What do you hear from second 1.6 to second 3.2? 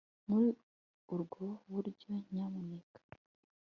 buryo, nyamuneka